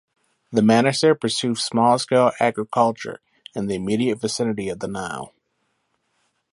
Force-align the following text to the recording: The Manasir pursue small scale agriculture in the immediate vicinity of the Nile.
The 0.51 0.61
Manasir 0.61 1.13
pursue 1.21 1.53
small 1.53 1.99
scale 1.99 2.31
agriculture 2.39 3.21
in 3.53 3.67
the 3.67 3.75
immediate 3.75 4.19
vicinity 4.19 4.67
of 4.69 4.79
the 4.79 4.87
Nile. 4.87 5.31